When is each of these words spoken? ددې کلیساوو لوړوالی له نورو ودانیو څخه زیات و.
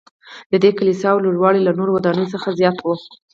ددې 0.51 0.71
کلیساوو 0.77 1.23
لوړوالی 1.25 1.61
له 1.63 1.71
نورو 1.79 1.91
ودانیو 1.95 2.31
څخه 2.33 2.55
زیات 2.59 2.77
و. 2.81 2.87